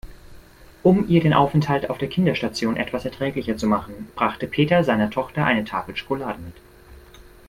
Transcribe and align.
Um 0.81 1.07
ihr 1.09 1.21
den 1.21 1.35
Aufenthalt 1.35 1.91
auf 1.91 1.99
der 1.99 2.07
Kinderstation 2.07 2.75
etwas 2.75 3.05
erträglicher 3.05 3.55
zu 3.55 3.67
machen, 3.67 4.07
brachte 4.15 4.47
Peter 4.47 4.83
seiner 4.83 5.11
Tochter 5.11 5.45
eine 5.45 5.63
Tafel 5.63 5.95
Schokolade 5.95 6.39
mit. 6.39 6.55